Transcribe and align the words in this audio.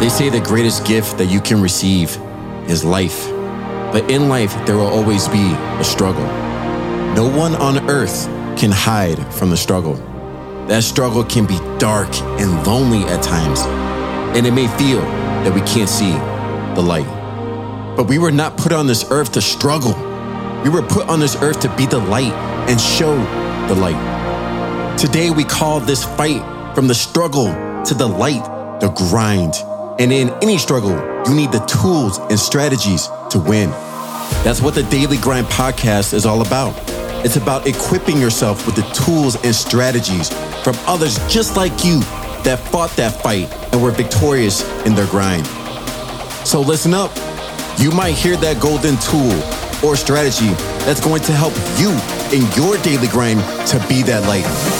They 0.00 0.08
say 0.08 0.30
the 0.30 0.40
greatest 0.40 0.86
gift 0.86 1.18
that 1.18 1.26
you 1.26 1.42
can 1.42 1.60
receive 1.60 2.16
is 2.66 2.82
life. 2.82 3.28
But 3.92 4.10
in 4.10 4.30
life, 4.30 4.54
there 4.64 4.76
will 4.76 4.86
always 4.86 5.28
be 5.28 5.52
a 5.52 5.84
struggle. 5.84 6.24
No 7.14 7.28
one 7.28 7.54
on 7.56 7.90
earth 7.90 8.24
can 8.58 8.70
hide 8.70 9.18
from 9.34 9.50
the 9.50 9.58
struggle. 9.58 9.96
That 10.68 10.84
struggle 10.84 11.22
can 11.22 11.44
be 11.44 11.58
dark 11.78 12.08
and 12.40 12.66
lonely 12.66 13.02
at 13.12 13.22
times, 13.22 13.60
and 14.34 14.46
it 14.46 14.52
may 14.52 14.68
feel 14.78 15.02
that 15.02 15.52
we 15.54 15.60
can't 15.62 15.90
see 15.90 16.12
the 16.74 16.80
light. 16.80 17.04
But 17.94 18.08
we 18.08 18.16
were 18.16 18.32
not 18.32 18.56
put 18.56 18.72
on 18.72 18.86
this 18.86 19.04
earth 19.10 19.32
to 19.32 19.42
struggle. 19.42 19.92
We 20.62 20.70
were 20.70 20.82
put 20.82 21.08
on 21.08 21.20
this 21.20 21.36
earth 21.42 21.60
to 21.60 21.76
be 21.76 21.84
the 21.84 21.98
light 21.98 22.32
and 22.70 22.80
show 22.80 23.16
the 23.68 23.74
light. 23.74 24.98
Today, 24.98 25.28
we 25.28 25.44
call 25.44 25.78
this 25.78 26.04
fight 26.04 26.42
from 26.74 26.88
the 26.88 26.94
struggle 26.94 27.52
to 27.84 27.92
the 27.92 28.06
light, 28.06 28.80
the 28.80 28.88
grind. 28.88 29.52
And 30.00 30.10
in 30.14 30.30
any 30.42 30.56
struggle, 30.56 30.92
you 31.26 31.34
need 31.34 31.52
the 31.52 31.58
tools 31.66 32.16
and 32.30 32.38
strategies 32.38 33.06
to 33.28 33.38
win. 33.38 33.68
That's 34.42 34.62
what 34.62 34.74
the 34.74 34.82
Daily 34.84 35.18
Grind 35.18 35.46
podcast 35.48 36.14
is 36.14 36.24
all 36.24 36.40
about. 36.40 36.74
It's 37.22 37.36
about 37.36 37.66
equipping 37.66 38.18
yourself 38.18 38.64
with 38.64 38.76
the 38.76 38.94
tools 38.94 39.36
and 39.44 39.54
strategies 39.54 40.30
from 40.64 40.74
others 40.86 41.18
just 41.28 41.54
like 41.54 41.84
you 41.84 42.00
that 42.44 42.58
fought 42.72 42.88
that 42.96 43.20
fight 43.22 43.52
and 43.74 43.82
were 43.82 43.90
victorious 43.90 44.64
in 44.86 44.94
their 44.94 45.06
grind. 45.08 45.46
So 46.46 46.62
listen 46.62 46.94
up. 46.94 47.10
You 47.78 47.90
might 47.90 48.14
hear 48.14 48.38
that 48.38 48.58
golden 48.58 48.96
tool 49.00 49.36
or 49.86 49.96
strategy 49.96 50.48
that's 50.86 51.02
going 51.02 51.22
to 51.24 51.32
help 51.32 51.52
you 51.76 51.90
in 52.32 52.50
your 52.56 52.82
daily 52.82 53.08
grind 53.08 53.40
to 53.68 53.76
be 53.86 54.02
that 54.04 54.26
light. 54.26 54.79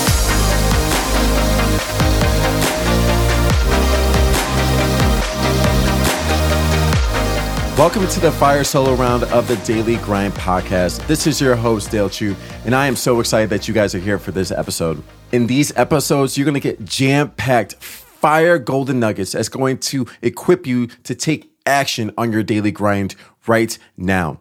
Welcome 7.80 8.06
to 8.08 8.20
the 8.20 8.30
Fire 8.30 8.62
Solo 8.62 8.92
round 8.92 9.24
of 9.24 9.48
the 9.48 9.56
Daily 9.64 9.96
Grind 9.96 10.34
podcast. 10.34 11.06
This 11.06 11.26
is 11.26 11.40
your 11.40 11.56
host, 11.56 11.90
Dale 11.90 12.10
Chu, 12.10 12.36
and 12.66 12.74
I 12.74 12.86
am 12.86 12.94
so 12.94 13.20
excited 13.20 13.48
that 13.48 13.68
you 13.68 13.72
guys 13.72 13.94
are 13.94 13.98
here 13.98 14.18
for 14.18 14.32
this 14.32 14.50
episode. 14.50 15.02
In 15.32 15.46
these 15.46 15.74
episodes, 15.78 16.36
you're 16.36 16.44
going 16.44 16.52
to 16.52 16.60
get 16.60 16.84
jam 16.84 17.30
packed 17.30 17.76
fire 17.76 18.58
golden 18.58 19.00
nuggets 19.00 19.32
that's 19.32 19.48
going 19.48 19.78
to 19.78 20.06
equip 20.20 20.66
you 20.66 20.88
to 21.04 21.14
take 21.14 21.50
action 21.64 22.12
on 22.18 22.32
your 22.32 22.42
daily 22.42 22.70
grind 22.70 23.14
right 23.46 23.78
now. 23.96 24.40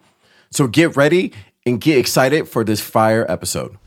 So 0.52 0.68
get 0.68 0.98
ready 0.98 1.32
and 1.66 1.80
get 1.80 1.98
excited 1.98 2.46
for 2.50 2.66
this 2.66 2.82
fire 2.82 3.26
episode 3.32 3.78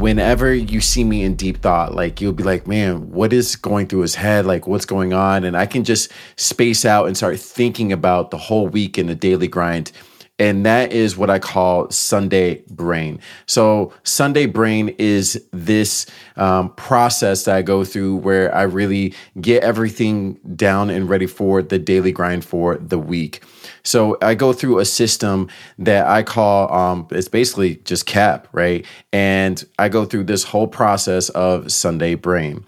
whenever 0.00 0.52
you 0.52 0.80
see 0.80 1.04
me 1.04 1.22
in 1.22 1.34
deep 1.34 1.62
thought, 1.62 1.94
like 1.94 2.20
you'll 2.20 2.32
be 2.32 2.42
like, 2.42 2.66
man, 2.66 3.10
what 3.10 3.32
is 3.32 3.56
going 3.56 3.86
through 3.86 4.00
his 4.00 4.14
head? 4.14 4.46
Like, 4.46 4.66
what's 4.66 4.84
going 4.84 5.12
on? 5.12 5.44
And 5.44 5.56
I 5.56 5.66
can 5.66 5.84
just 5.84 6.12
space 6.36 6.84
out 6.84 7.06
and 7.06 7.16
start 7.16 7.40
thinking 7.40 7.92
about 7.92 8.30
the 8.30 8.38
whole 8.38 8.68
week 8.68 8.98
in 8.98 9.06
the 9.06 9.14
daily 9.14 9.48
grind. 9.48 9.92
And 10.38 10.66
that 10.66 10.92
is 10.92 11.16
what 11.16 11.30
I 11.30 11.38
call 11.38 11.90
Sunday 11.90 12.62
brain. 12.68 13.20
So, 13.46 13.92
Sunday 14.02 14.46
brain 14.46 14.90
is 14.98 15.42
this 15.52 16.06
um, 16.36 16.74
process 16.74 17.44
that 17.44 17.56
I 17.56 17.62
go 17.62 17.84
through 17.84 18.16
where 18.16 18.54
I 18.54 18.62
really 18.62 19.14
get 19.40 19.62
everything 19.62 20.34
down 20.54 20.90
and 20.90 21.08
ready 21.08 21.26
for 21.26 21.62
the 21.62 21.78
daily 21.78 22.12
grind 22.12 22.44
for 22.44 22.76
the 22.76 22.98
week. 22.98 23.42
So 23.82 24.18
I 24.20 24.34
go 24.34 24.52
through 24.52 24.80
a 24.80 24.84
system 24.84 25.48
that 25.78 26.06
I 26.06 26.24
call 26.24 26.72
um, 26.72 27.06
it's 27.12 27.28
basically 27.28 27.76
just 27.84 28.04
CAP, 28.04 28.48
right? 28.52 28.84
And 29.12 29.64
I 29.78 29.88
go 29.88 30.04
through 30.04 30.24
this 30.24 30.42
whole 30.42 30.66
process 30.66 31.28
of 31.30 31.70
Sunday 31.70 32.16
Brain. 32.16 32.64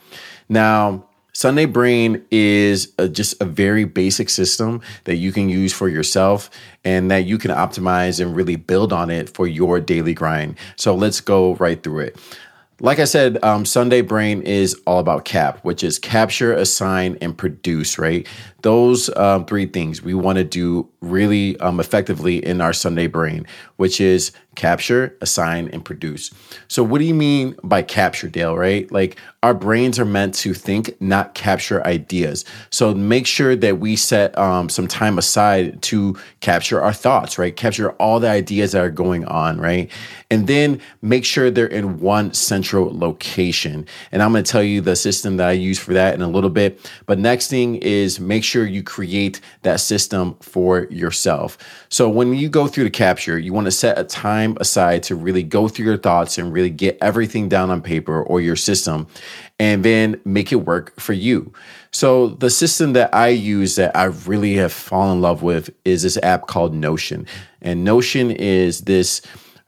Now, 0.48 1.07
Sunday 1.38 1.66
Brain 1.66 2.26
is 2.32 2.92
a, 2.98 3.08
just 3.08 3.40
a 3.40 3.44
very 3.44 3.84
basic 3.84 4.28
system 4.28 4.80
that 5.04 5.18
you 5.18 5.30
can 5.30 5.48
use 5.48 5.72
for 5.72 5.88
yourself 5.88 6.50
and 6.84 7.12
that 7.12 7.26
you 7.26 7.38
can 7.38 7.52
optimize 7.52 8.20
and 8.20 8.34
really 8.34 8.56
build 8.56 8.92
on 8.92 9.08
it 9.08 9.30
for 9.30 9.46
your 9.46 9.78
daily 9.78 10.14
grind. 10.14 10.56
So 10.74 10.96
let's 10.96 11.20
go 11.20 11.54
right 11.54 11.80
through 11.80 12.00
it. 12.00 12.18
Like 12.80 12.98
I 12.98 13.04
said, 13.04 13.42
um, 13.44 13.64
Sunday 13.64 14.00
Brain 14.00 14.42
is 14.42 14.80
all 14.84 14.98
about 14.98 15.24
CAP, 15.24 15.58
which 15.64 15.84
is 15.84 16.00
capture, 16.00 16.52
assign, 16.52 17.16
and 17.20 17.38
produce, 17.38 17.98
right? 17.98 18.26
Those 18.62 19.08
um, 19.16 19.46
three 19.46 19.66
things 19.66 20.02
we 20.02 20.14
want 20.14 20.38
to 20.38 20.44
do 20.44 20.88
really 21.00 21.56
um, 21.60 21.78
effectively 21.78 22.44
in 22.44 22.60
our 22.60 22.72
Sunday 22.72 23.06
Brain, 23.06 23.46
which 23.76 24.00
is 24.00 24.32
capture, 24.58 25.16
assign, 25.20 25.68
and 25.68 25.84
produce. 25.84 26.32
So, 26.66 26.82
what 26.82 26.98
do 26.98 27.04
you 27.04 27.14
mean 27.14 27.56
by 27.62 27.80
capture, 27.80 28.28
Dale, 28.28 28.56
right? 28.56 28.90
Like 28.92 29.16
our 29.44 29.54
brains 29.54 30.00
are 30.00 30.04
meant 30.04 30.34
to 30.34 30.52
think, 30.52 31.00
not 31.00 31.34
capture 31.34 31.86
ideas. 31.86 32.44
So, 32.70 32.92
make 32.92 33.26
sure 33.26 33.54
that 33.54 33.78
we 33.78 33.94
set 33.94 34.36
um, 34.36 34.68
some 34.68 34.88
time 34.88 35.16
aside 35.16 35.80
to 35.82 36.16
capture 36.40 36.82
our 36.82 36.92
thoughts, 36.92 37.38
right? 37.38 37.54
Capture 37.54 37.92
all 37.92 38.18
the 38.18 38.28
ideas 38.28 38.72
that 38.72 38.82
are 38.82 38.90
going 38.90 39.24
on, 39.26 39.60
right? 39.60 39.90
And 40.28 40.48
then 40.48 40.80
make 41.02 41.24
sure 41.24 41.50
they're 41.50 41.66
in 41.66 42.00
one 42.00 42.34
central 42.34 42.90
location. 42.98 43.86
And 44.10 44.22
I'm 44.22 44.32
going 44.32 44.42
to 44.42 44.50
tell 44.50 44.62
you 44.62 44.80
the 44.80 44.96
system 44.96 45.36
that 45.36 45.48
I 45.48 45.52
use 45.52 45.78
for 45.78 45.94
that 45.94 46.14
in 46.14 46.20
a 46.20 46.28
little 46.28 46.50
bit. 46.50 46.90
But 47.06 47.20
next 47.20 47.48
thing 47.48 47.76
is 47.76 48.18
make 48.18 48.42
sure 48.42 48.66
you 48.66 48.82
create 48.82 49.40
that 49.62 49.78
system 49.78 50.34
for 50.40 50.88
yourself. 50.90 51.56
So, 51.90 52.08
when 52.08 52.34
you 52.34 52.48
go 52.48 52.66
through 52.66 52.84
the 52.84 52.90
capture, 52.90 53.38
you 53.38 53.52
want 53.52 53.66
to 53.66 53.70
set 53.70 53.96
a 53.96 54.04
time 54.04 54.47
time 54.48 54.56
aside 54.60 55.02
to 55.04 55.14
really 55.14 55.42
go 55.42 55.68
through 55.68 55.86
your 55.86 55.96
thoughts 55.96 56.38
and 56.38 56.52
really 56.52 56.70
get 56.70 56.98
everything 57.00 57.48
down 57.48 57.70
on 57.70 57.82
paper 57.82 58.22
or 58.22 58.40
your 58.40 58.56
system 58.56 59.06
and 59.58 59.84
then 59.84 60.20
make 60.24 60.52
it 60.52 60.56
work 60.56 60.98
for 61.00 61.12
you. 61.12 61.52
So, 61.90 62.28
the 62.28 62.50
system 62.50 62.92
that 62.92 63.14
I 63.14 63.28
use 63.28 63.76
that 63.76 63.96
I 63.96 64.04
really 64.04 64.54
have 64.54 64.72
fallen 64.72 65.16
in 65.16 65.22
love 65.22 65.42
with 65.42 65.70
is 65.84 66.02
this 66.02 66.18
app 66.22 66.46
called 66.46 66.74
Notion. 66.74 67.26
And 67.62 67.84
Notion 67.84 68.30
is 68.30 68.82
this 68.82 69.22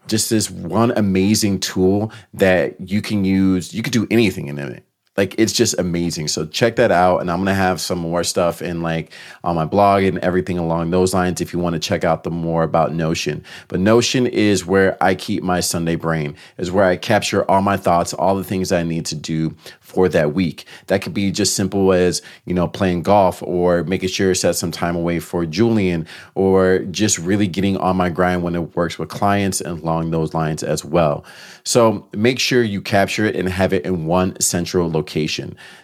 just 0.06 0.30
this 0.30 0.50
one 0.50 0.92
amazing 0.96 1.60
tool 1.60 2.12
that 2.34 2.80
you 2.80 3.00
can 3.00 3.24
use. 3.24 3.72
You 3.72 3.82
can 3.82 3.92
do 3.92 4.06
anything 4.10 4.48
in 4.48 4.58
it 4.58 4.84
like 5.16 5.34
it's 5.38 5.52
just 5.52 5.78
amazing. 5.78 6.28
So 6.28 6.46
check 6.46 6.76
that 6.76 6.90
out. 6.90 7.20
And 7.20 7.30
I'm 7.30 7.38
gonna 7.38 7.54
have 7.54 7.80
some 7.80 7.98
more 7.98 8.22
stuff 8.22 8.62
in 8.62 8.80
like 8.80 9.12
on 9.42 9.56
my 9.56 9.64
blog 9.64 10.04
and 10.04 10.18
everything 10.18 10.56
along 10.56 10.90
those 10.90 11.12
lines 11.12 11.40
if 11.40 11.52
you 11.52 11.58
want 11.58 11.74
to 11.74 11.80
check 11.80 12.04
out 12.04 12.22
the 12.22 12.30
more 12.30 12.62
about 12.62 12.94
Notion. 12.94 13.44
But 13.68 13.80
Notion 13.80 14.26
is 14.26 14.64
where 14.64 14.96
I 15.02 15.14
keep 15.14 15.42
my 15.42 15.60
Sunday 15.60 15.96
brain, 15.96 16.36
is 16.58 16.70
where 16.70 16.84
I 16.84 16.96
capture 16.96 17.48
all 17.50 17.60
my 17.60 17.76
thoughts, 17.76 18.14
all 18.14 18.36
the 18.36 18.44
things 18.44 18.70
I 18.70 18.84
need 18.84 19.04
to 19.06 19.16
do 19.16 19.54
for 19.80 20.08
that 20.08 20.32
week. 20.32 20.64
That 20.86 21.02
could 21.02 21.12
be 21.12 21.32
just 21.32 21.56
simple 21.56 21.92
as, 21.92 22.22
you 22.44 22.54
know, 22.54 22.68
playing 22.68 23.02
golf 23.02 23.42
or 23.42 23.82
making 23.84 24.10
sure 24.10 24.28
to 24.28 24.34
set 24.36 24.54
some 24.54 24.70
time 24.70 24.94
away 24.94 25.18
for 25.18 25.44
Julian 25.44 26.06
or 26.36 26.78
just 26.90 27.18
really 27.18 27.48
getting 27.48 27.76
on 27.78 27.96
my 27.96 28.08
grind 28.08 28.44
when 28.44 28.54
it 28.54 28.76
works 28.76 28.98
with 28.98 29.08
clients 29.08 29.60
and 29.60 29.82
along 29.82 30.12
those 30.12 30.32
lines 30.32 30.62
as 30.62 30.84
well. 30.84 31.24
So 31.64 32.08
make 32.14 32.38
sure 32.38 32.62
you 32.62 32.80
capture 32.80 33.26
it 33.26 33.34
and 33.34 33.48
have 33.48 33.72
it 33.72 33.84
in 33.84 34.06
one 34.06 34.38
central 34.40 34.88
location. 34.90 34.99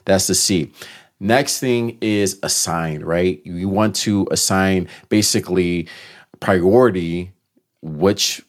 That's 0.05 0.27
the 0.27 0.35
C. 0.35 0.73
Next 1.19 1.61
thing 1.61 1.97
is 2.01 2.39
assign, 2.43 3.03
right? 3.03 3.41
You 3.45 3.69
want 3.69 3.97
to 3.97 4.29
assign 4.31 4.89
basically 5.09 5.89
priority 6.41 7.33
which 7.81 8.43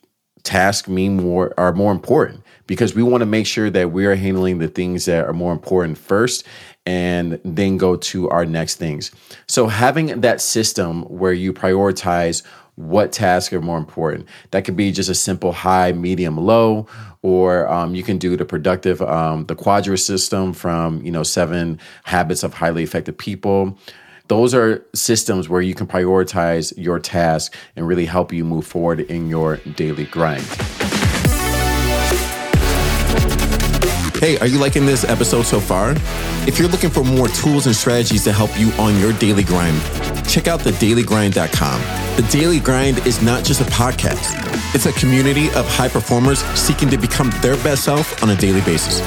tasks 0.44 0.88
mean 0.88 1.18
more 1.18 1.54
are 1.58 1.74
more 1.74 1.92
important 1.92 2.44
because 2.68 2.96
we 2.96 3.04
want 3.04 3.22
to 3.22 3.26
make 3.26 3.46
sure 3.46 3.70
that 3.70 3.92
we 3.92 4.06
are 4.06 4.16
handling 4.16 4.60
the 4.60 4.68
things 4.68 5.06
that 5.06 5.26
are 5.26 5.34
more 5.34 5.54
important 5.54 5.98
first 5.98 6.46
and 6.86 7.40
then 7.44 7.78
go 7.78 7.98
to 7.98 8.30
our 8.30 8.46
next 8.46 8.76
things. 8.76 9.12
So 9.48 9.68
having 9.68 10.22
that 10.22 10.42
system 10.42 11.04
where 11.04 11.34
you 11.34 11.54
prioritize 11.54 12.44
what 12.78 13.12
tasks 13.12 13.52
are 13.54 13.62
more 13.62 13.78
important. 13.78 14.28
That 14.52 14.64
could 14.64 14.78
be 14.78 14.92
just 14.92 15.10
a 15.10 15.16
simple 15.16 15.52
high, 15.52 15.92
medium, 15.92 16.38
low, 16.38 16.88
or 17.24 17.68
um, 17.68 17.96
you 17.96 18.04
can 18.04 18.20
do 18.20 18.38
the 18.38 18.46
productive, 18.46 19.02
um, 19.02 19.46
the 19.48 19.56
Quadra 19.56 19.98
system 19.98 20.54
from 20.54 21.04
you 21.04 21.12
know 21.12 21.24
Seven 21.24 21.80
Habits 22.06 22.44
of 22.44 22.54
Highly 22.54 22.84
Effective 22.84 23.18
People. 23.18 23.78
Those 24.28 24.54
are 24.54 24.86
systems 24.94 25.50
where 25.50 25.62
you 25.62 25.74
can 25.74 25.88
prioritize 25.88 26.72
your 26.78 27.00
task 27.00 27.56
and 27.76 27.88
really 27.88 28.06
help 28.06 28.32
you 28.32 28.46
move 28.46 28.68
forward 28.68 29.00
in 29.00 29.28
your 29.28 29.58
daily 29.76 30.06
grind. 30.06 30.46
Hey, 34.20 34.38
are 34.40 34.48
you 34.48 34.60
liking 34.60 34.86
this 34.86 35.04
episode 35.04 35.44
so 35.44 35.60
far? 35.60 35.96
If 36.48 36.58
you're 36.58 36.70
looking 36.70 36.90
for 36.90 37.04
more 37.04 37.28
tools 37.28 37.66
and 37.66 37.76
strategies 37.76 38.24
to 38.24 38.32
help 38.32 38.58
you 38.58 38.72
on 38.80 38.98
your 39.02 39.12
daily 39.12 39.44
grind, 39.44 39.82
check 40.26 40.48
out 40.48 40.62
thedailygrind.com. 40.62 41.82
The 42.16 42.26
Daily 42.32 42.62
Grind 42.62 43.06
is 43.06 43.22
not 43.22 43.44
just 43.44 43.60
a 43.60 43.66
podcast, 43.66 44.34
it's 44.74 44.86
a 44.86 44.94
community 44.94 45.48
of 45.50 45.68
high 45.68 45.90
performers 45.90 46.40
seeking 46.56 46.90
to 46.90 46.98
become 46.98 47.32
their 47.42 47.58
best 47.58 47.84
self 47.84 48.24
on 48.24 48.30
a 48.30 48.36
daily 48.38 48.62
basis. 48.62 49.02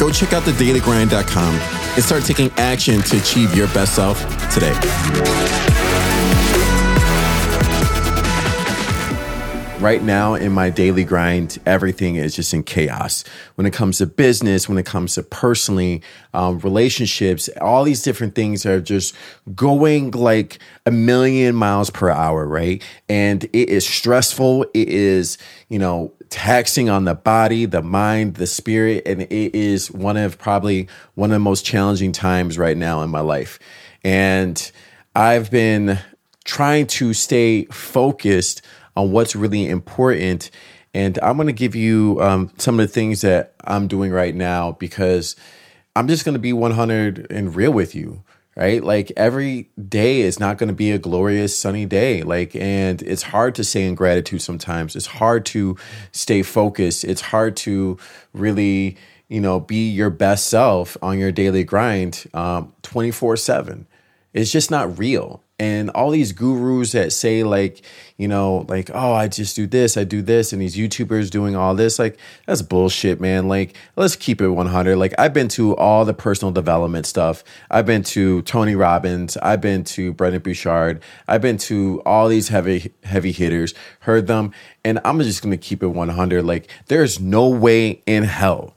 Go 0.00 0.10
check 0.10 0.32
out 0.32 0.42
thedailygrind.com 0.42 1.54
and 1.54 2.04
start 2.04 2.24
taking 2.24 2.50
action 2.56 3.00
to 3.02 3.18
achieve 3.18 3.54
your 3.54 3.68
best 3.68 3.94
self 3.94 4.18
today. 4.52 5.69
Right 9.80 10.02
now 10.02 10.34
in 10.34 10.52
my 10.52 10.68
daily 10.68 11.04
grind, 11.04 11.58
everything 11.64 12.16
is 12.16 12.36
just 12.36 12.52
in 12.52 12.62
chaos. 12.62 13.24
When 13.54 13.66
it 13.66 13.72
comes 13.72 13.96
to 13.98 14.06
business, 14.06 14.68
when 14.68 14.76
it 14.76 14.84
comes 14.84 15.14
to 15.14 15.22
personally, 15.22 16.02
um, 16.34 16.58
relationships, 16.58 17.48
all 17.62 17.84
these 17.84 18.02
different 18.02 18.34
things 18.34 18.66
are 18.66 18.80
just 18.80 19.14
going 19.54 20.10
like 20.10 20.58
a 20.84 20.90
million 20.90 21.54
miles 21.54 21.88
per 21.88 22.10
hour, 22.10 22.46
right? 22.46 22.82
And 23.08 23.44
it 23.44 23.70
is 23.70 23.86
stressful. 23.86 24.64
It 24.74 24.88
is, 24.88 25.38
you 25.70 25.78
know, 25.78 26.12
taxing 26.28 26.90
on 26.90 27.06
the 27.06 27.14
body, 27.14 27.64
the 27.64 27.82
mind, 27.82 28.34
the 28.34 28.46
spirit. 28.46 29.04
And 29.06 29.22
it 29.22 29.54
is 29.54 29.90
one 29.90 30.18
of 30.18 30.36
probably 30.36 30.88
one 31.14 31.30
of 31.30 31.34
the 31.34 31.38
most 31.38 31.64
challenging 31.64 32.12
times 32.12 32.58
right 32.58 32.76
now 32.76 33.00
in 33.00 33.08
my 33.08 33.20
life. 33.20 33.58
And 34.04 34.70
I've 35.16 35.50
been 35.50 35.98
trying 36.44 36.86
to 36.86 37.14
stay 37.14 37.64
focused 37.66 38.62
on 39.00 39.12
what's 39.12 39.34
really 39.34 39.68
important. 39.68 40.50
And 40.92 41.18
I'm 41.22 41.36
going 41.36 41.46
to 41.46 41.52
give 41.52 41.74
you 41.74 42.18
um, 42.20 42.52
some 42.58 42.78
of 42.78 42.86
the 42.86 42.92
things 42.92 43.22
that 43.22 43.54
I'm 43.64 43.86
doing 43.86 44.10
right 44.10 44.34
now 44.34 44.72
because 44.72 45.36
I'm 45.96 46.08
just 46.08 46.24
going 46.24 46.34
to 46.34 46.40
be 46.40 46.52
100 46.52 47.30
and 47.30 47.54
real 47.54 47.72
with 47.72 47.94
you, 47.94 48.22
right? 48.56 48.82
Like 48.82 49.12
every 49.16 49.70
day 49.88 50.20
is 50.20 50.38
not 50.40 50.58
going 50.58 50.68
to 50.68 50.74
be 50.74 50.90
a 50.90 50.98
glorious 50.98 51.56
sunny 51.56 51.86
day. 51.86 52.22
Like, 52.22 52.54
and 52.56 53.00
it's 53.02 53.22
hard 53.22 53.54
to 53.56 53.64
stay 53.64 53.86
in 53.86 53.94
gratitude 53.94 54.42
sometimes. 54.42 54.96
It's 54.96 55.06
hard 55.06 55.46
to 55.46 55.76
stay 56.12 56.42
focused. 56.42 57.04
It's 57.04 57.20
hard 57.20 57.56
to 57.58 57.96
really, 58.32 58.96
you 59.28 59.40
know, 59.40 59.60
be 59.60 59.88
your 59.88 60.10
best 60.10 60.48
self 60.48 60.96
on 61.02 61.18
your 61.18 61.32
daily 61.32 61.64
grind 61.64 62.24
um, 62.34 62.72
24 62.82 63.36
7. 63.36 63.86
It's 64.32 64.52
just 64.52 64.70
not 64.70 64.98
real 64.98 65.42
and 65.60 65.90
all 65.90 66.10
these 66.10 66.32
gurus 66.32 66.92
that 66.92 67.12
say 67.12 67.44
like 67.44 67.82
you 68.16 68.26
know 68.26 68.64
like 68.68 68.90
oh 68.94 69.12
i 69.12 69.28
just 69.28 69.54
do 69.54 69.66
this 69.66 69.98
i 69.98 70.02
do 70.02 70.22
this 70.22 70.54
and 70.54 70.62
these 70.62 70.74
youtubers 70.74 71.30
doing 71.30 71.54
all 71.54 71.74
this 71.74 71.98
like 71.98 72.18
that's 72.46 72.62
bullshit 72.62 73.20
man. 73.20 73.46
Like 73.46 73.76
let's 73.94 74.16
keep 74.16 74.40
it 74.40 74.48
100 74.48 74.96
like 74.96 75.12
i've 75.18 75.34
been 75.34 75.48
to 75.48 75.76
all 75.76 76.04
the 76.04 76.14
personal 76.14 76.50
development 76.50 77.06
stuff. 77.06 77.44
I've 77.70 77.86
been 77.86 78.02
to 78.04 78.42
tony 78.42 78.74
robbins. 78.74 79.36
I've 79.36 79.60
been 79.60 79.84
to 79.84 80.14
brendon 80.14 80.40
burchard 80.40 81.02
i've 81.28 81.42
been 81.42 81.58
to 81.58 82.02
all 82.06 82.28
these 82.28 82.48
heavy 82.48 82.92
heavy 83.04 83.32
hitters 83.32 83.74
heard 84.00 84.26
them 84.26 84.52
and 84.82 84.98
i'm 85.04 85.20
just 85.20 85.42
gonna 85.42 85.58
keep 85.58 85.82
it 85.82 85.88
100 85.88 86.42
like 86.42 86.68
there's 86.86 87.20
no 87.20 87.48
way 87.48 88.02
in 88.06 88.22
hell 88.22 88.74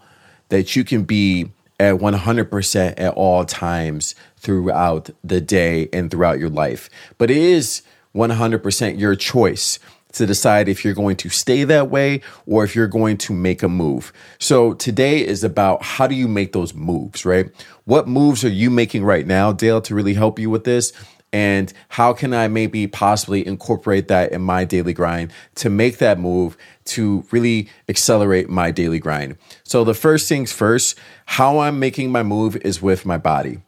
that 0.50 0.76
you 0.76 0.84
can 0.84 1.04
be 1.04 1.50
at 1.80 1.96
100% 1.96 2.94
at 2.98 3.14
all 3.14 3.46
times 3.46 4.16
throughout 4.38 5.10
the 5.24 5.42
day 5.42 5.90
and 5.92 6.10
throughout 6.10 6.40
your 6.40 6.50
life. 6.50 6.90
But 7.18 7.32
it 7.32 7.38
is 7.38 7.82
100% 8.16 9.00
your 9.00 9.16
choice 9.16 9.80
to 10.14 10.26
decide 10.28 10.70
if 10.70 10.86
you're 10.86 10.94
going 10.94 11.16
to 11.18 11.30
stay 11.30 11.64
that 11.64 11.90
way 11.90 12.22
or 12.46 12.64
if 12.64 12.76
you're 12.76 12.88
going 12.88 13.18
to 13.18 13.34
make 13.34 13.64
a 13.64 13.68
move. 13.68 14.14
So 14.40 14.74
today 14.74 15.26
is 15.26 15.44
about 15.44 15.84
how 15.84 16.08
do 16.08 16.16
you 16.16 16.28
make 16.28 16.54
those 16.54 16.74
moves, 16.74 17.26
right? 17.26 17.50
What 17.86 18.08
moves 18.08 18.46
are 18.46 18.50
you 18.50 18.70
making 18.70 19.04
right 19.04 19.26
now, 19.26 19.52
Dale, 19.52 19.82
to 19.82 19.96
really 19.96 20.14
help 20.14 20.40
you 20.40 20.50
with 20.50 20.64
this? 20.64 20.94
And 21.34 21.74
how 21.90 22.14
can 22.14 22.34
I 22.34 22.48
maybe 22.48 22.88
possibly 22.88 23.46
incorporate 23.46 24.08
that 24.08 24.32
in 24.32 24.42
my 24.42 24.64
daily 24.64 24.94
grind 24.94 25.34
to 25.56 25.70
make 25.70 25.98
that 25.98 26.20
move 26.20 26.56
to 26.86 27.26
really 27.32 27.70
accelerate 27.90 28.50
my 28.50 28.72
daily 28.72 29.00
grind? 29.00 29.38
So, 29.64 29.84
the 29.84 29.96
first 29.96 30.30
things 30.30 30.54
first, 30.54 30.98
how 31.26 31.60
I'm 31.60 31.80
making 31.80 32.12
my 32.12 32.24
move 32.24 32.56
is 32.58 32.82
with 32.82 33.06
my 33.06 33.18
body 33.18 33.60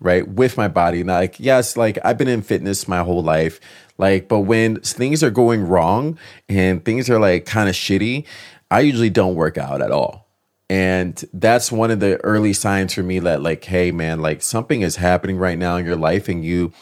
right? 0.00 0.28
With 0.28 0.56
my 0.56 0.68
body. 0.68 1.02
Like 1.02 1.40
yes 1.40 1.76
like 1.76 1.98
i've 2.04 2.18
been 2.18 2.28
in 2.28 2.42
fitness 2.42 2.86
my 2.86 3.02
whole 3.02 3.22
life 3.22 3.58
like 3.96 4.28
but 4.28 4.40
when 4.40 4.80
things 4.80 5.22
are 5.22 5.30
going 5.30 5.66
wrong 5.66 6.18
and 6.48 6.84
things 6.84 7.10
are 7.10 7.18
like 7.18 7.46
kind 7.46 7.68
of 7.68 7.74
shitty 7.74 8.24
i 8.70 8.80
usually 8.80 9.10
don't 9.10 9.34
work 9.34 9.58
out 9.58 9.82
at 9.82 9.90
all 9.90 10.27
and 10.70 11.24
that's 11.32 11.72
one 11.72 11.90
of 11.90 12.00
the 12.00 12.22
early 12.24 12.52
signs 12.52 12.92
for 12.94 13.02
me 13.02 13.18
that 13.18 13.42
like 13.42 13.64
hey 13.64 13.90
man 13.90 14.20
like 14.20 14.42
something 14.42 14.82
is 14.82 14.96
happening 14.96 15.36
right 15.36 15.58
now 15.58 15.76
in 15.76 15.86
your 15.86 15.96
life 15.96 16.28
and 16.28 16.44
you 16.44 16.72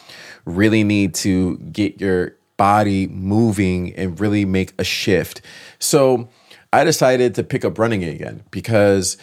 really 0.45 0.83
need 0.83 1.13
to 1.13 1.57
get 1.57 1.99
your 1.99 2.35
body 2.57 3.07
moving 3.07 3.93
and 3.95 4.19
really 4.19 4.45
make 4.45 4.73
a 4.79 4.83
shift 4.83 5.41
so 5.79 6.27
i 6.73 6.83
decided 6.83 7.35
to 7.35 7.43
pick 7.43 7.63
up 7.63 7.77
running 7.77 8.03
again 8.03 8.43
because 8.51 9.17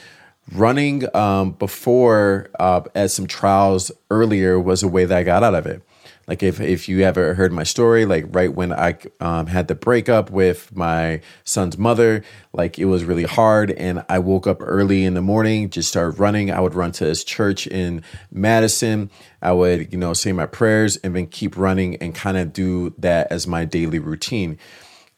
running 0.52 1.05
um, 1.17 1.52
before 1.52 2.50
uh, 2.60 3.06
some 3.06 3.26
trials 3.26 3.90
earlier 4.10 4.58
was 4.58 4.82
a 4.82 4.88
way 4.88 5.05
that 5.05 5.17
I 5.17 5.22
got 5.22 5.43
out 5.43 5.55
of 5.55 5.67
it. 5.67 5.82
Like 6.26 6.43
if 6.43 6.61
if 6.61 6.88
you 6.88 7.03
ever 7.03 7.35
heard 7.35 7.53
my 7.53 7.65
story, 7.65 8.06
like 8.06 8.25
right 8.29 8.53
when 8.53 8.73
I 8.73 8.97
um, 9.21 9.47
had 9.47 9.69
the 9.69 9.75
breakup 9.75 10.31
with 10.31 10.75
my 10.75 11.21
son's 11.44 11.76
mother, 11.76 12.23
like 12.53 12.79
it 12.79 12.87
was 12.87 13.05
really 13.05 13.25
hard, 13.25 13.71
and 13.73 14.05
I 14.09 14.19
woke 14.19 14.47
up 14.47 14.59
early 14.61 15.05
in 15.05 15.15
the 15.15 15.23
morning, 15.23 15.69
just 15.69 15.88
started 15.88 16.19
running. 16.19 16.50
I 16.50 16.61
would 16.61 16.75
run 16.75 16.93
to 16.93 17.05
this 17.05 17.25
church 17.25 17.67
in 17.67 18.03
Madison. 18.31 19.11
I 19.43 19.53
would 19.53 19.93
you 19.93 19.99
know 19.99 20.15
say 20.15 20.32
my 20.32 20.47
prayers 20.47 20.97
and 20.99 21.15
then 21.15 21.26
keep 21.26 21.56
running 21.56 21.97
and 21.97 22.15
kind 22.15 22.37
of 22.37 22.53
do 22.53 22.94
that 22.99 23.31
as 23.31 23.47
my 23.47 23.65
daily 23.65 23.99
routine. 23.99 24.59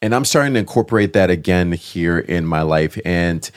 And 0.03 0.15
I'm 0.15 0.25
starting 0.25 0.55
to 0.55 0.61
incorporate 0.61 1.13
that 1.15 1.31
again 1.31 1.73
here 1.73 2.19
in 2.19 2.47
my 2.47 2.63
life, 2.63 2.99
and 3.05 3.49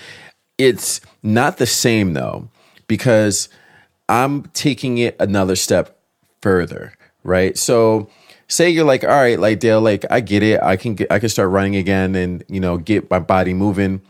it's 0.57 1.01
not 1.23 1.57
the 1.57 1.65
same 1.65 2.13
though, 2.13 2.49
because 2.87 3.49
I'm 4.07 4.43
taking 4.53 4.97
it 4.97 5.15
another 5.19 5.55
step 5.55 5.99
further, 6.41 6.93
right? 7.23 7.57
So 7.57 8.09
say 8.47 8.69
you're 8.69 8.85
like, 8.85 9.03
all 9.03 9.09
right, 9.09 9.39
like 9.39 9.59
Dale, 9.59 9.81
like 9.81 10.05
I 10.09 10.19
get 10.19 10.43
it. 10.43 10.61
I 10.61 10.75
can 10.75 10.95
get 10.95 11.11
I 11.11 11.19
can 11.19 11.29
start 11.29 11.49
running 11.49 11.75
again 11.75 12.15
and 12.15 12.43
you 12.47 12.59
know 12.59 12.77
get 12.77 13.09
my 13.09 13.19
body 13.19 13.53
moving. 13.53 14.01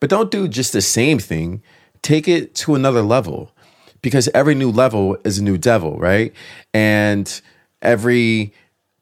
But 0.00 0.10
don't 0.10 0.30
do 0.30 0.48
just 0.48 0.72
the 0.72 0.82
same 0.82 1.18
thing. 1.18 1.62
Take 2.02 2.26
it 2.26 2.54
to 2.56 2.74
another 2.74 3.02
level. 3.02 3.52
Because 4.00 4.28
every 4.34 4.56
new 4.56 4.72
level 4.72 5.16
is 5.24 5.38
a 5.38 5.44
new 5.44 5.56
devil, 5.56 5.96
right? 5.96 6.32
And 6.74 7.40
every 7.82 8.52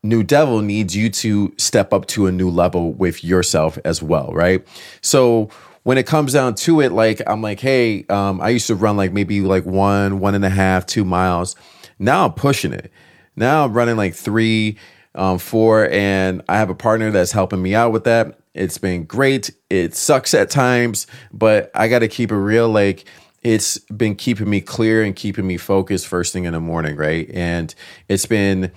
new 0.03 0.23
devil 0.23 0.61
needs 0.61 0.95
you 0.95 1.09
to 1.09 1.55
step 1.57 1.95
up 1.95 2.07
to 2.07 2.27
a 2.27 2.33
new 2.33 2.51
level 2.51 2.93
with 2.93 3.25
yourself 3.25 3.79
as 3.85 4.03
well, 4.03 4.31
right? 4.35 4.67
So 5.01 5.49
when 5.85 5.97
it 5.99 6.07
comes 6.07 6.35
down 6.35 6.55
to 6.57 6.81
it, 6.81 6.93
like 6.93 7.23
I'm 7.27 7.41
like, 7.41 7.61
hey, 7.61 8.05
um, 8.09 8.41
I 8.41 8.51
used 8.51 8.67
to 8.67 8.75
run 8.75 8.97
like 8.97 9.13
maybe 9.13 9.41
like 9.41 9.65
one, 9.65 10.21
one 10.21 10.35
and 10.35 10.45
a 10.45 10.51
half, 10.51 10.85
two 10.85 11.05
miles. 11.05 11.57
Now 11.99 12.27
I'm 12.27 12.33
pushing 12.33 12.73
it. 12.73 12.93
Now 13.41 13.65
I'm 13.65 13.73
running 13.73 13.97
like 13.97 14.15
three, 14.15 14.77
um, 15.15 15.39
four, 15.39 15.89
and 15.91 16.43
I 16.47 16.59
have 16.59 16.69
a 16.69 16.75
partner 16.75 17.11
that's 17.11 17.33
helping 17.33 17.63
me 17.63 17.75
out 17.75 17.91
with 17.91 18.05
that. 18.05 18.39
It's 18.53 18.77
been 18.77 19.05
great. 19.05 19.51
It 19.71 19.95
sucks 19.97 20.35
at 20.35 20.51
times, 20.51 21.07
but 21.33 21.71
I 21.75 21.89
got 21.89 22.01
to 22.01 22.09
keep 22.09 22.31
it 22.31 22.37
real. 22.37 22.69
Like 22.69 23.07
it's 23.43 23.79
been 23.79 24.15
keeping 24.15 24.51
me 24.51 24.61
clear 24.61 25.03
and 25.03 25.17
keeping 25.17 25.47
me 25.47 25.57
focused 25.57 26.07
first 26.07 26.35
thing 26.35 26.45
in 26.45 26.53
the 26.53 26.61
morning, 26.61 26.97
right? 26.97 27.31
And 27.33 27.75
it's 28.09 28.27
been, 28.27 28.71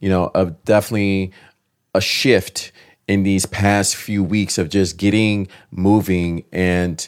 you 0.00 0.08
know, 0.08 0.32
a, 0.34 0.46
definitely 0.46 1.32
a 1.94 2.00
shift 2.00 2.72
in 3.06 3.22
these 3.22 3.46
past 3.46 3.94
few 3.94 4.24
weeks 4.24 4.58
of 4.58 4.70
just 4.70 4.96
getting 4.96 5.46
moving 5.70 6.44
and 6.50 7.06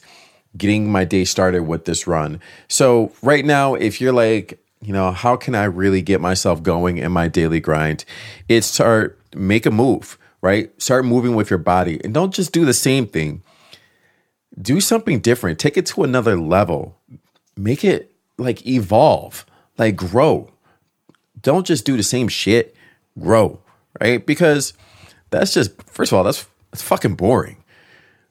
getting 0.57 0.91
my 0.91 1.05
day 1.05 1.25
started 1.25 1.63
with 1.63 1.85
this 1.85 2.07
run. 2.07 2.41
So, 2.69 3.11
right 3.23 3.45
now, 3.45 3.75
if 3.75 4.01
you're 4.01 4.13
like, 4.13 4.62
you 4.83 4.93
know, 4.93 5.13
how 5.13 5.37
can 5.37 5.55
I 5.55 5.65
really 5.65 6.03
get 6.03 6.21
myself 6.21 6.63
going 6.63 6.99
in 6.99 7.13
my 7.13 7.29
daily 7.29 7.61
grind? 7.61 8.05
It's 8.49 8.67
start 8.67 9.19
make 9.35 9.65
a 9.65 9.71
move, 9.71 10.19
right? 10.41 10.71
Start 10.83 11.05
moving 11.05 11.35
with 11.35 11.51
your 11.51 11.59
body 11.59 12.01
and 12.03 12.13
don't 12.13 12.35
just 12.35 12.53
do 12.53 12.65
the 12.65 12.75
same 12.75 13.07
thing. 13.07 13.43
Do 14.61 14.81
something 14.81 15.21
different. 15.21 15.59
Take 15.59 15.77
it 15.77 15.87
to 15.87 16.03
another 16.03 16.37
level. 16.37 16.99
Make 17.57 17.85
it 17.85 18.13
like 18.39 18.67
evolve, 18.67 19.47
like 19.79 19.97
grow. 19.97 20.51
Don't 21.41 21.67
just 21.67 21.87
do 21.87 21.97
the 21.97 22.03
same 22.03 22.29
shit. 22.29 22.75
Grow, 23.19 23.61
right? 24.01 24.25
Because 24.25 24.73
that's 25.31 25.55
just 25.55 25.81
first 25.83 26.13
of 26.13 26.19
all, 26.19 26.25
that's 26.25 26.47
that's 26.71 26.83
fucking 26.83 27.15
boring. 27.15 27.59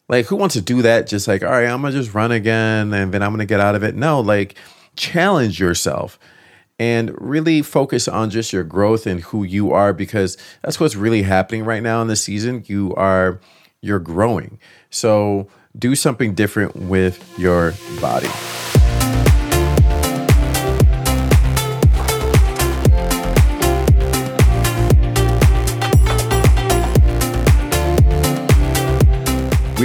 Like, 0.09 0.25
who 0.25 0.35
wants 0.35 0.55
to 0.55 0.61
do 0.61 0.81
that? 0.81 1.07
Just 1.07 1.27
like, 1.27 1.43
all 1.43 1.51
right, 1.51 1.67
I'm 1.67 1.81
gonna 1.81 1.93
just 1.93 2.13
run 2.13 2.33
again 2.33 2.93
and 2.93 3.13
then 3.13 3.23
I'm 3.23 3.31
gonna 3.31 3.45
get 3.45 3.61
out 3.61 3.75
of 3.75 3.83
it. 3.83 3.95
No, 3.95 4.19
like, 4.19 4.55
challenge 4.95 5.59
yourself 5.59 6.19
and 6.81 7.13
really 7.21 7.61
focus 7.61 8.07
on 8.07 8.31
just 8.31 8.51
your 8.51 8.63
growth 8.63 9.05
and 9.05 9.21
who 9.21 9.43
you 9.43 9.71
are 9.71 9.93
because 9.93 10.35
that's 10.63 10.79
what's 10.79 10.95
really 10.95 11.21
happening 11.21 11.63
right 11.63 11.83
now 11.83 12.01
in 12.01 12.07
the 12.07 12.15
season. 12.15 12.63
You 12.65 12.95
are 12.95 13.39
you're 13.81 13.99
growing. 13.99 14.57
So 14.89 15.47
do 15.77 15.93
something 15.93 16.33
different 16.33 16.75
with 16.75 17.37
your 17.37 17.75
body. 18.01 18.29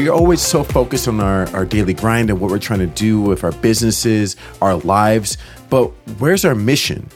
we're 0.06 0.12
always 0.12 0.42
so 0.42 0.62
focused 0.62 1.08
on 1.08 1.20
our, 1.20 1.48
our 1.56 1.64
daily 1.64 1.94
grind 1.94 2.28
and 2.28 2.38
what 2.38 2.50
we're 2.50 2.58
trying 2.58 2.78
to 2.78 2.86
do 2.86 3.18
with 3.18 3.42
our 3.42 3.50
businesses, 3.50 4.36
our 4.60 4.76
lives. 4.76 5.38
But 5.68 5.86
where's 6.18 6.44
our 6.44 6.54
mission? 6.54 7.08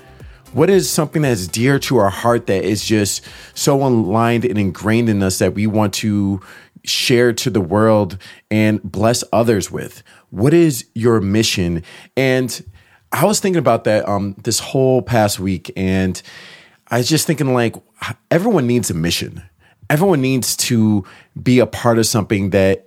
What 0.53 0.69
is 0.69 0.91
something 0.91 1.23
that 1.23 1.33
is 1.33 1.47
dear 1.47 1.79
to 1.81 1.99
our 1.99 2.11
heart 2.11 2.47
that 2.49 2.65
is 2.65 2.85
just 2.85 3.25
so 3.55 3.83
aligned 3.87 4.45
and 4.45 4.59
ingrained 4.59 5.09
in 5.09 5.23
us 5.23 5.39
that 5.39 5.55
we 5.55 5.67
want 5.67 5.95
to 5.95 6.41
share 6.83 7.33
to 7.33 7.51
the 7.51 7.61
world 7.61 8.19
and 8.51 8.83
bless 8.83 9.23
others 9.33 9.71
with? 9.71 10.03
What 10.31 10.53
is 10.53 10.87
your 10.95 11.21
mission? 11.21 11.85
And 12.17 12.65
I 13.13 13.25
was 13.25 13.39
thinking 13.39 13.59
about 13.59 13.85
that 13.85 14.09
um, 14.09 14.35
this 14.43 14.59
whole 14.59 15.03
past 15.03 15.39
week, 15.39 15.71
and 15.77 16.21
I 16.89 16.99
was 16.99 17.09
just 17.09 17.27
thinking 17.27 17.55
like 17.55 17.77
everyone 18.31 18.67
needs 18.67 18.91
a 18.91 18.95
mission. 18.95 19.43
Everyone 19.89 20.21
needs 20.21 20.57
to 20.57 21.05
be 21.41 21.59
a 21.59 21.67
part 21.67 21.99
of 21.99 22.07
something 22.07 22.51
that 22.51 22.87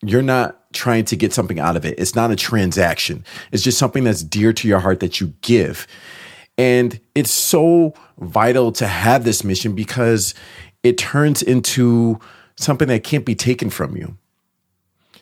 you're 0.00 0.22
not 0.22 0.57
trying 0.72 1.04
to 1.06 1.16
get 1.16 1.32
something 1.32 1.58
out 1.58 1.76
of 1.76 1.84
it. 1.84 1.98
It's 1.98 2.14
not 2.14 2.30
a 2.30 2.36
transaction. 2.36 3.24
It's 3.52 3.62
just 3.62 3.78
something 3.78 4.04
that's 4.04 4.22
dear 4.22 4.52
to 4.52 4.68
your 4.68 4.80
heart 4.80 5.00
that 5.00 5.20
you 5.20 5.32
give. 5.40 5.86
And 6.56 7.00
it's 7.14 7.30
so 7.30 7.94
vital 8.18 8.72
to 8.72 8.86
have 8.86 9.24
this 9.24 9.44
mission 9.44 9.74
because 9.74 10.34
it 10.82 10.98
turns 10.98 11.42
into 11.42 12.18
something 12.56 12.88
that 12.88 13.04
can't 13.04 13.24
be 13.24 13.34
taken 13.34 13.70
from 13.70 13.96
you. 13.96 14.16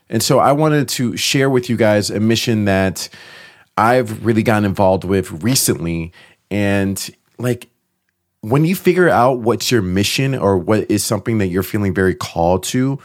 And 0.08 0.22
so 0.22 0.38
I 0.38 0.52
wanted 0.52 0.88
to 0.90 1.16
share 1.16 1.50
with 1.50 1.68
you 1.68 1.76
guys 1.76 2.10
a 2.10 2.20
mission 2.20 2.64
that 2.64 3.08
I've 3.76 4.24
really 4.24 4.42
gotten 4.42 4.64
involved 4.64 5.04
with 5.04 5.30
recently. 5.42 6.12
And 6.50 7.10
like 7.38 7.68
when 8.40 8.64
you 8.64 8.74
figure 8.74 9.08
out 9.08 9.40
what's 9.40 9.70
your 9.70 9.82
mission 9.82 10.34
or 10.34 10.56
what 10.56 10.90
is 10.90 11.04
something 11.04 11.38
that 11.38 11.48
you're 11.48 11.62
feeling 11.62 11.92
very 11.92 12.14
called 12.14 12.62
to, 12.64 12.98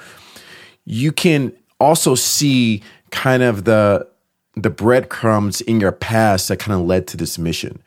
you 0.86 1.12
can 1.12 1.54
also 1.82 2.16
see 2.16 2.82
kind 3.12 3.44
of 3.44 3.66
the 3.66 4.08
the 4.56 4.70
breadcrumbs 4.70 5.62
in 5.62 5.80
your 5.80 5.94
past 5.94 6.50
that 6.50 6.60
kind 6.60 6.80
of 6.80 6.86
led 6.86 7.08
to 7.08 7.18
this 7.18 7.38
mission. 7.38 7.82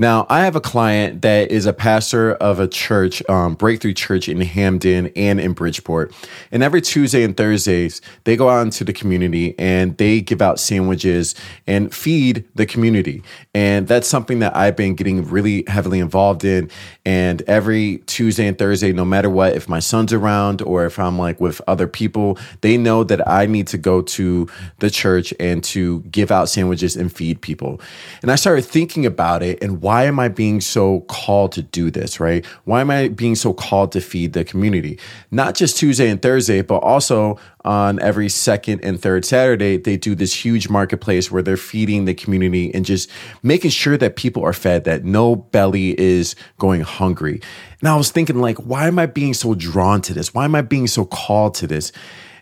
Now, 0.00 0.24
I 0.30 0.40
have 0.44 0.56
a 0.56 0.62
client 0.62 1.20
that 1.20 1.50
is 1.50 1.66
a 1.66 1.74
pastor 1.74 2.32
of 2.32 2.58
a 2.58 2.66
church, 2.66 3.22
um, 3.28 3.52
Breakthrough 3.52 3.92
Church 3.92 4.30
in 4.30 4.40
Hamden 4.40 5.12
and 5.14 5.38
in 5.38 5.52
Bridgeport. 5.52 6.14
And 6.50 6.62
every 6.62 6.80
Tuesday 6.80 7.22
and 7.22 7.36
Thursdays, 7.36 8.00
they 8.24 8.34
go 8.34 8.48
out 8.48 8.62
into 8.62 8.82
the 8.82 8.94
community 8.94 9.54
and 9.58 9.98
they 9.98 10.22
give 10.22 10.40
out 10.40 10.58
sandwiches 10.58 11.34
and 11.66 11.94
feed 11.94 12.46
the 12.54 12.64
community. 12.64 13.22
And 13.52 13.88
that's 13.88 14.08
something 14.08 14.38
that 14.38 14.56
I've 14.56 14.74
been 14.74 14.94
getting 14.94 15.22
really 15.28 15.64
heavily 15.66 15.98
involved 15.98 16.46
in. 16.46 16.70
And 17.04 17.42
every 17.42 17.98
Tuesday 18.06 18.46
and 18.46 18.56
Thursday, 18.56 18.94
no 18.94 19.04
matter 19.04 19.28
what, 19.28 19.52
if 19.52 19.68
my 19.68 19.80
son's 19.80 20.14
around 20.14 20.62
or 20.62 20.86
if 20.86 20.98
I'm 20.98 21.18
like 21.18 21.42
with 21.42 21.60
other 21.68 21.86
people, 21.86 22.38
they 22.62 22.78
know 22.78 23.04
that 23.04 23.28
I 23.28 23.44
need 23.44 23.66
to 23.66 23.76
go 23.76 24.00
to 24.00 24.48
the 24.78 24.88
church 24.88 25.34
and 25.38 25.62
to 25.64 26.00
give 26.04 26.30
out 26.30 26.48
sandwiches 26.48 26.96
and 26.96 27.12
feed 27.12 27.42
people. 27.42 27.82
And 28.22 28.30
I 28.30 28.36
started 28.36 28.64
thinking 28.64 29.04
about 29.04 29.42
it 29.42 29.62
and 29.62 29.82
why 29.82 29.89
am 30.06 30.18
I 30.18 30.28
being 30.28 30.60
so 30.60 31.00
called 31.02 31.52
to 31.52 31.62
do 31.62 31.90
this, 31.90 32.20
right? 32.20 32.44
Why 32.64 32.80
am 32.80 32.90
I 32.90 33.08
being 33.08 33.34
so 33.34 33.52
called 33.52 33.92
to 33.92 34.00
feed 34.00 34.32
the 34.32 34.44
community? 34.44 34.98
Not 35.30 35.54
just 35.54 35.76
Tuesday 35.76 36.08
and 36.08 36.20
Thursday, 36.20 36.62
but 36.62 36.78
also 36.78 37.38
on 37.64 38.00
every 38.00 38.28
second 38.28 38.84
and 38.84 39.00
third 39.00 39.24
Saturday, 39.24 39.76
they 39.76 39.96
do 39.96 40.14
this 40.14 40.44
huge 40.44 40.68
marketplace 40.68 41.30
where 41.30 41.42
they're 41.42 41.56
feeding 41.56 42.04
the 42.04 42.14
community 42.14 42.74
and 42.74 42.84
just 42.84 43.10
making 43.42 43.70
sure 43.70 43.96
that 43.96 44.16
people 44.16 44.44
are 44.44 44.52
fed, 44.52 44.84
that 44.84 45.04
no 45.04 45.36
belly 45.36 45.98
is 45.98 46.34
going 46.58 46.82
hungry. 46.82 47.40
And 47.80 47.88
I 47.88 47.96
was 47.96 48.10
thinking, 48.10 48.40
like, 48.40 48.58
why 48.58 48.86
am 48.86 48.98
I 48.98 49.06
being 49.06 49.34
so 49.34 49.54
drawn 49.54 50.02
to 50.02 50.14
this? 50.14 50.32
Why 50.32 50.44
am 50.44 50.54
I 50.54 50.62
being 50.62 50.86
so 50.86 51.04
called 51.04 51.54
to 51.56 51.66
this? 51.66 51.90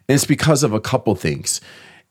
And 0.08 0.14
it's 0.14 0.26
because 0.26 0.62
of 0.62 0.72
a 0.72 0.80
couple 0.80 1.14
things. 1.14 1.60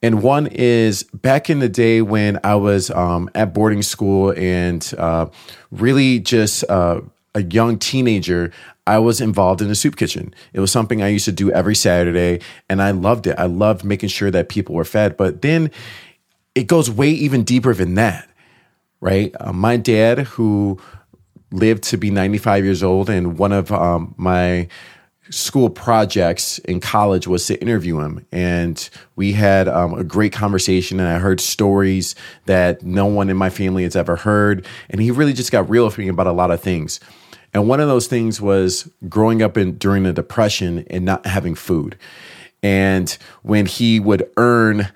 And 0.01 0.21
one 0.21 0.47
is 0.47 1.03
back 1.03 1.49
in 1.49 1.59
the 1.59 1.69
day 1.69 2.01
when 2.01 2.39
I 2.43 2.55
was 2.55 2.91
um, 2.91 3.29
at 3.33 3.53
boarding 3.53 3.81
school 3.81 4.31
and 4.37 4.93
uh, 4.97 5.27
really 5.71 6.19
just 6.19 6.63
uh, 6.69 7.01
a 7.33 7.41
young 7.43 7.79
teenager, 7.79 8.51
I 8.85 8.99
was 8.99 9.19
involved 9.19 9.61
in 9.61 9.67
the 9.67 9.75
soup 9.75 9.95
kitchen. 9.95 10.33
It 10.53 10.59
was 10.59 10.71
something 10.71 11.01
I 11.01 11.07
used 11.07 11.25
to 11.25 11.31
do 11.31 11.51
every 11.51 11.75
Saturday, 11.75 12.41
and 12.69 12.81
I 12.81 12.91
loved 12.91 13.27
it. 13.27 13.35
I 13.37 13.45
loved 13.47 13.83
making 13.83 14.09
sure 14.09 14.31
that 14.31 14.49
people 14.49 14.75
were 14.75 14.85
fed. 14.85 15.17
But 15.17 15.41
then 15.41 15.71
it 16.55 16.67
goes 16.67 16.89
way 16.89 17.09
even 17.09 17.43
deeper 17.43 17.73
than 17.73 17.95
that, 17.95 18.29
right? 19.01 19.35
Uh, 19.39 19.51
my 19.51 19.77
dad, 19.77 20.19
who 20.19 20.79
lived 21.51 21.83
to 21.85 21.97
be 21.97 22.11
95 22.11 22.63
years 22.63 22.83
old, 22.83 23.09
and 23.09 23.37
one 23.37 23.51
of 23.51 23.71
um, 23.71 24.13
my 24.17 24.67
school 25.29 25.69
projects 25.69 26.59
in 26.59 26.79
college 26.79 27.27
was 27.27 27.45
to 27.47 27.59
interview 27.61 27.99
him. 27.99 28.25
And 28.31 28.89
we 29.15 29.33
had 29.33 29.67
um, 29.67 29.93
a 29.93 30.03
great 30.03 30.31
conversation 30.33 30.99
and 30.99 31.09
i 31.09 31.19
heard 31.19 31.39
stories 31.39 32.15
that 32.45 32.83
no 32.83 33.05
one 33.05 33.29
in 33.29 33.37
my 33.37 33.49
family 33.49 33.83
has 33.83 33.95
ever 33.95 34.15
heard. 34.15 34.65
And 34.89 35.01
he 35.01 35.11
really 35.11 35.33
just 35.33 35.51
got 35.51 35.69
real 35.69 35.85
with 35.85 35.97
me 35.97 36.07
about 36.07 36.27
a 36.27 36.31
lot 36.31 36.51
of 36.51 36.61
things. 36.61 36.99
And 37.53 37.67
one 37.67 37.79
of 37.79 37.87
those 37.87 38.07
things 38.07 38.41
was 38.41 38.89
growing 39.07 39.41
up 39.41 39.57
in 39.57 39.77
during 39.77 40.03
the 40.03 40.13
depression 40.13 40.85
and 40.89 41.05
not 41.05 41.25
having 41.25 41.55
food. 41.55 41.97
And 42.63 43.15
when 43.43 43.65
he 43.65 43.99
would 43.99 44.29
earn 44.37 44.89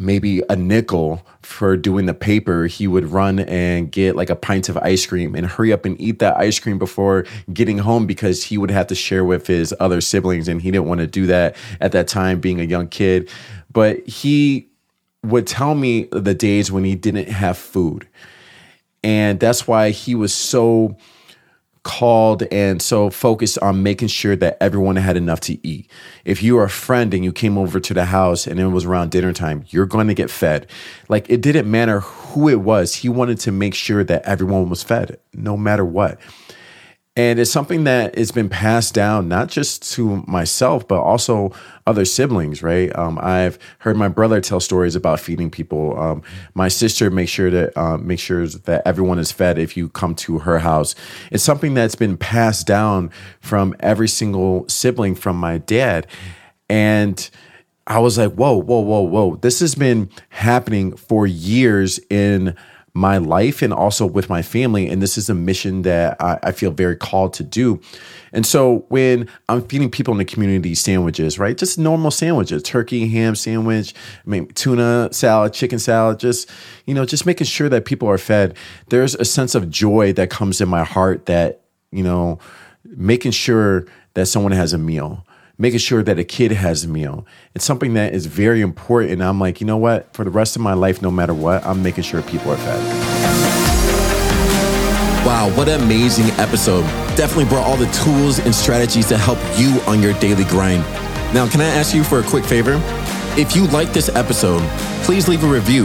maybe 0.00 0.42
a 0.48 0.56
nickel 0.56 1.24
for 1.42 1.76
doing 1.76 2.06
the 2.06 2.14
paper, 2.14 2.66
he 2.66 2.88
would 2.88 3.04
run 3.04 3.40
and 3.40 3.92
get 3.92 4.16
like 4.16 4.30
a 4.30 4.36
pint 4.36 4.68
of 4.68 4.76
ice 4.78 5.04
cream 5.04 5.34
and 5.34 5.46
hurry 5.46 5.72
up 5.72 5.84
and 5.84 6.00
eat 6.00 6.18
that 6.20 6.36
ice 6.38 6.58
cream 6.58 6.78
before 6.78 7.26
getting 7.52 7.78
home 7.78 8.06
because 8.06 8.42
he 8.44 8.56
would 8.56 8.70
have 8.70 8.86
to 8.86 8.94
share 8.94 9.24
with 9.24 9.46
his 9.46 9.74
other 9.78 10.00
siblings 10.00 10.48
and 10.48 10.62
he 10.62 10.70
didn't 10.70 10.86
want 10.86 11.00
to 11.00 11.06
do 11.06 11.26
that 11.26 11.54
at 11.80 11.92
that 11.92 12.08
time 12.08 12.40
being 12.40 12.60
a 12.60 12.64
young 12.64 12.88
kid. 12.88 13.28
But 13.70 14.06
he 14.08 14.68
would 15.22 15.46
tell 15.46 15.74
me 15.74 16.08
the 16.12 16.34
days 16.34 16.72
when 16.72 16.84
he 16.84 16.94
didn't 16.94 17.28
have 17.28 17.58
food. 17.58 18.08
And 19.04 19.38
that's 19.38 19.66
why 19.66 19.90
he 19.90 20.14
was 20.14 20.34
so 20.34 20.96
called 21.82 22.42
and 22.50 22.82
so 22.82 23.10
focused 23.10 23.58
on 23.60 23.82
making 23.82 24.08
sure 24.08 24.36
that 24.36 24.58
everyone 24.60 24.96
had 24.96 25.16
enough 25.16 25.40
to 25.40 25.66
eat. 25.66 25.90
If 26.24 26.42
you 26.42 26.56
were 26.56 26.64
a 26.64 26.70
friend 26.70 27.12
and 27.14 27.24
you 27.24 27.32
came 27.32 27.56
over 27.56 27.80
to 27.80 27.94
the 27.94 28.04
house 28.04 28.46
and 28.46 28.60
it 28.60 28.66
was 28.66 28.84
around 28.84 29.10
dinner 29.10 29.32
time, 29.32 29.64
you're 29.68 29.86
going 29.86 30.08
to 30.08 30.14
get 30.14 30.30
fed. 30.30 30.66
Like 31.08 31.28
it 31.30 31.40
didn't 31.40 31.70
matter 31.70 32.00
who 32.00 32.48
it 32.48 32.60
was. 32.60 32.96
He 32.96 33.08
wanted 33.08 33.40
to 33.40 33.52
make 33.52 33.74
sure 33.74 34.04
that 34.04 34.22
everyone 34.24 34.68
was 34.68 34.82
fed 34.82 35.18
no 35.32 35.56
matter 35.56 35.84
what. 35.84 36.18
And 37.20 37.38
it's 37.38 37.50
something 37.50 37.84
that 37.84 38.16
has 38.16 38.32
been 38.32 38.48
passed 38.48 38.94
down 38.94 39.28
not 39.28 39.48
just 39.48 39.92
to 39.92 40.24
myself, 40.26 40.88
but 40.88 41.02
also 41.02 41.52
other 41.86 42.06
siblings, 42.06 42.62
right? 42.62 42.90
Um, 42.96 43.18
I've 43.20 43.58
heard 43.80 43.98
my 43.98 44.08
brother 44.08 44.40
tell 44.40 44.58
stories 44.58 44.96
about 44.96 45.20
feeding 45.20 45.50
people. 45.50 46.00
Um, 46.00 46.22
my 46.54 46.68
sister 46.68 47.10
makes 47.10 47.30
sure 47.30 47.50
that 47.50 47.76
uh, 47.76 47.98
make 47.98 48.20
sure 48.20 48.46
that 48.46 48.88
everyone 48.88 49.18
is 49.18 49.32
fed 49.32 49.58
if 49.58 49.76
you 49.76 49.90
come 49.90 50.14
to 50.14 50.38
her 50.38 50.60
house. 50.60 50.94
It's 51.30 51.44
something 51.44 51.74
that's 51.74 51.94
been 51.94 52.16
passed 52.16 52.66
down 52.66 53.10
from 53.42 53.76
every 53.80 54.08
single 54.08 54.66
sibling 54.66 55.14
from 55.14 55.36
my 55.36 55.58
dad, 55.58 56.06
and 56.70 57.28
I 57.86 57.98
was 57.98 58.16
like, 58.16 58.32
whoa, 58.32 58.56
whoa, 58.56 58.80
whoa, 58.80 59.02
whoa! 59.02 59.36
This 59.36 59.60
has 59.60 59.74
been 59.74 60.08
happening 60.30 60.96
for 60.96 61.26
years 61.26 62.00
in 62.08 62.56
my 62.92 63.18
life 63.18 63.62
and 63.62 63.72
also 63.72 64.04
with 64.04 64.28
my 64.28 64.42
family. 64.42 64.88
And 64.88 65.00
this 65.00 65.16
is 65.16 65.30
a 65.30 65.34
mission 65.34 65.82
that 65.82 66.20
I, 66.20 66.38
I, 66.42 66.52
feel 66.52 66.72
very 66.72 66.96
called 66.96 67.32
to 67.34 67.44
do. 67.44 67.80
And 68.32 68.44
so 68.44 68.84
when 68.88 69.28
I'm 69.48 69.62
feeding 69.62 69.90
people 69.90 70.12
in 70.12 70.18
the 70.18 70.24
community 70.24 70.74
sandwiches, 70.74 71.38
right? 71.38 71.56
Just 71.56 71.78
normal 71.78 72.10
sandwiches, 72.10 72.62
turkey, 72.62 73.08
ham 73.08 73.36
sandwich, 73.36 73.94
I 74.26 74.28
mean, 74.28 74.48
tuna 74.48 75.08
salad, 75.12 75.52
chicken 75.52 75.78
salad, 75.78 76.18
just, 76.18 76.50
you 76.84 76.94
know, 76.94 77.04
just 77.04 77.26
making 77.26 77.46
sure 77.46 77.68
that 77.68 77.84
people 77.84 78.08
are 78.08 78.18
fed. 78.18 78.56
There's 78.88 79.14
a 79.14 79.24
sense 79.24 79.54
of 79.54 79.70
joy 79.70 80.12
that 80.14 80.30
comes 80.30 80.60
in 80.60 80.68
my 80.68 80.84
heart 80.84 81.26
that, 81.26 81.62
you 81.92 82.02
know, 82.02 82.40
making 82.84 83.32
sure 83.32 83.86
that 84.14 84.26
someone 84.26 84.52
has 84.52 84.72
a 84.72 84.78
meal 84.78 85.24
making 85.60 85.78
sure 85.78 86.02
that 86.02 86.18
a 86.18 86.24
kid 86.24 86.52
has 86.52 86.84
a 86.84 86.88
meal. 86.88 87.26
It's 87.54 87.66
something 87.66 87.92
that 87.92 88.14
is 88.14 88.24
very 88.24 88.62
important. 88.62 89.20
I'm 89.20 89.38
like, 89.38 89.60
you 89.60 89.66
know 89.66 89.76
what? 89.76 90.12
For 90.14 90.24
the 90.24 90.30
rest 90.30 90.56
of 90.56 90.62
my 90.62 90.72
life, 90.72 91.02
no 91.02 91.10
matter 91.10 91.34
what, 91.34 91.64
I'm 91.66 91.82
making 91.82 92.04
sure 92.04 92.22
people 92.22 92.50
are 92.50 92.56
fed. 92.56 92.80
Wow, 95.26 95.54
what 95.54 95.68
an 95.68 95.82
amazing 95.82 96.30
episode. 96.40 96.80
Definitely 97.14 97.44
brought 97.44 97.66
all 97.66 97.76
the 97.76 97.90
tools 97.92 98.38
and 98.38 98.54
strategies 98.54 99.06
to 99.08 99.18
help 99.18 99.38
you 99.58 99.78
on 99.86 100.02
your 100.02 100.14
daily 100.14 100.44
grind. 100.44 100.82
Now, 101.34 101.46
can 101.46 101.60
I 101.60 101.66
ask 101.66 101.94
you 101.94 102.04
for 102.04 102.20
a 102.20 102.22
quick 102.22 102.44
favor? 102.44 102.80
If 103.36 103.54
you 103.54 103.66
like 103.66 103.92
this 103.92 104.08
episode, 104.08 104.62
please 105.04 105.28
leave 105.28 105.44
a 105.44 105.46
review. 105.46 105.84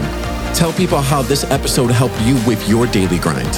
Tell 0.54 0.72
people 0.72 1.02
how 1.02 1.22
this 1.22 1.44
episode 1.52 1.92
helped 1.92 2.20
you 2.22 2.36
with 2.48 2.66
your 2.70 2.88
daily 2.88 3.20
grind. 3.20 3.54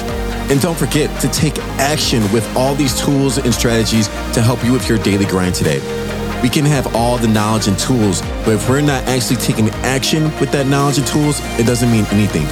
And 0.50 0.60
don't 0.62 0.78
forget 0.78 1.22
to 1.22 1.28
take 1.28 1.60
action 1.78 2.24
with 2.32 2.44
all 2.58 2.74
these 2.74 3.00
tools 3.00 3.38
and 3.38 3.54
strategies 3.54 4.08
to 4.34 4.42
help 4.42 4.64
you 4.66 4.72
with 4.72 4.90
your 4.90 4.98
daily 4.98 5.26
grind 5.26 5.54
today. 5.54 6.07
We 6.42 6.50
can 6.50 6.66
have 6.66 6.96
all 6.96 7.18
the 7.18 7.28
knowledge 7.28 7.68
and 7.68 7.78
tools, 7.78 8.22
but 8.46 8.56
if 8.56 8.70
we're 8.70 8.82
not 8.82 9.04
actually 9.06 9.38
taking 9.38 9.70
action 9.84 10.24
with 10.40 10.52
that 10.52 10.68
knowledge 10.68 10.98
and 10.98 11.08
tools, 11.08 11.40
it 11.60 11.66
doesn't 11.66 11.92
mean 11.92 12.06
anything. 12.12 12.46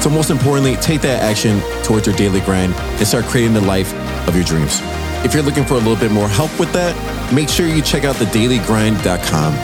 So, 0.00 0.10
most 0.10 0.30
importantly, 0.30 0.76
take 0.76 1.00
that 1.02 1.22
action 1.22 1.60
towards 1.84 2.06
your 2.06 2.16
daily 2.16 2.40
grind 2.40 2.74
and 2.74 3.06
start 3.06 3.24
creating 3.26 3.54
the 3.54 3.60
life 3.60 3.92
of 4.26 4.34
your 4.34 4.44
dreams. 4.44 4.80
If 5.24 5.34
you're 5.34 5.42
looking 5.42 5.64
for 5.64 5.74
a 5.74 5.78
little 5.78 5.96
bit 5.96 6.10
more 6.10 6.28
help 6.28 6.58
with 6.58 6.72
that, 6.72 6.96
make 7.32 7.48
sure 7.48 7.68
you 7.68 7.82
check 7.82 8.04
out 8.04 8.16
thedailygrind.com. 8.16 9.54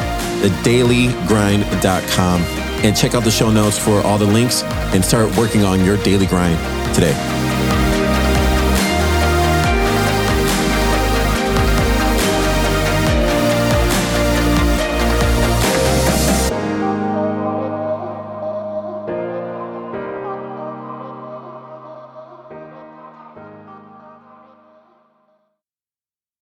Thedailygrind.com 0.43 2.43
and 2.85 2.97
check 2.97 3.15
out 3.15 3.25
the 3.25 3.31
show 3.31 3.51
notes 3.51 3.77
for 3.77 4.01
all 4.03 4.19
the 4.19 4.27
links 4.27 4.63
and 4.95 5.05
start 5.05 5.35
working 5.37 5.65
on 5.65 5.85
your 5.85 5.97
daily 6.05 6.27
grind 6.27 6.57
today. 6.95 7.58